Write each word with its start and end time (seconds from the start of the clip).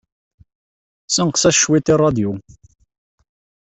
Ssenqes-as 1.07 1.57
cwiṭ 1.65 1.87
i 1.93 1.95
ṛṛadyu. 1.97 2.31